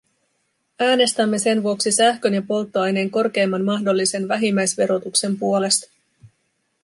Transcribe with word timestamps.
Äänestämme 0.79 1.39
sen 1.39 1.63
vuoksi 1.63 1.91
sähkön 1.91 2.33
ja 2.33 2.41
polttoaineen 2.41 3.11
korkeimman 3.11 3.65
mahdollisen 3.65 4.27
vähimmäisverotuksen 4.27 5.37
puolesta. 5.37 5.91